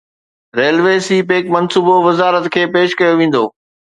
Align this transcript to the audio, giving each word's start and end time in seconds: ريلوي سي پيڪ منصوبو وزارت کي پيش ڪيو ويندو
ريلوي 0.59 0.95
سي 1.07 1.17
پيڪ 1.29 1.43
منصوبو 1.55 1.95
وزارت 2.07 2.45
کي 2.55 2.63
پيش 2.73 2.89
ڪيو 2.99 3.13
ويندو 3.19 3.43